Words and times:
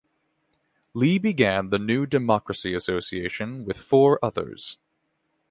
Lee 0.95 1.19
began 1.19 1.69
the 1.69 1.77
New 1.77 2.07
Democracy 2.07 2.73
Association 2.73 3.65
with 3.65 3.77
four 3.77 4.17
others. 4.25 4.79